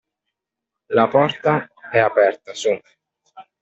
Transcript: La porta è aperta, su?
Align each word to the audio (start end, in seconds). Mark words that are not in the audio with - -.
La 0.99 1.05
porta 1.15 1.69
è 1.91 1.99
aperta, 1.99 2.55
su? 2.55 2.75